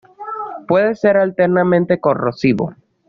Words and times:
Puede 0.67 0.95
ser 0.95 1.17
altamente 1.17 1.99
corrosivo. 1.99 2.73